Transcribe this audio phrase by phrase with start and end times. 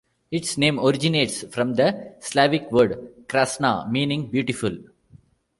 [0.31, 4.75] Its name originates from the Slavic word "krasna," meaning "beautiful".